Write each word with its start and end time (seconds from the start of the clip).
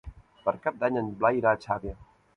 Per 0.47 0.53
Cap 0.63 0.79
d'Any 0.83 0.97
en 1.03 1.11
Blai 1.21 1.41
irà 1.43 1.53
a 1.59 1.63
Xàbia. 1.67 1.99